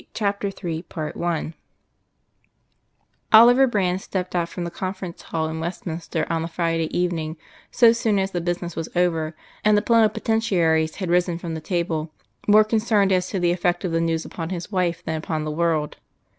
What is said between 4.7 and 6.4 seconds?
Conference Hall in Westminster